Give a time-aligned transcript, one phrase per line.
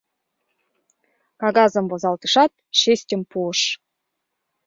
[1.41, 3.59] Кагазым возалтышат, честьым пуыш.